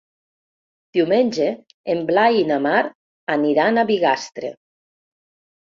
[0.97, 1.49] Diumenge
[1.95, 2.81] en Blai i na Mar
[3.37, 4.55] aniran a Bigastre.